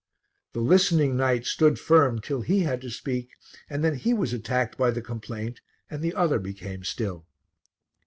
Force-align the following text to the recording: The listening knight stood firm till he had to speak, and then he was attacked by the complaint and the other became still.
The 0.53 0.61
listening 0.61 1.15
knight 1.15 1.45
stood 1.45 1.77
firm 1.77 2.21
till 2.21 2.41
he 2.41 2.61
had 2.61 2.81
to 2.81 2.89
speak, 2.89 3.29
and 3.69 3.83
then 3.83 3.93
he 3.93 4.15
was 4.15 4.33
attacked 4.33 4.75
by 4.75 4.89
the 4.89 4.99
complaint 4.99 5.61
and 5.91 6.03
the 6.03 6.15
other 6.15 6.39
became 6.39 6.83
still. 6.83 7.27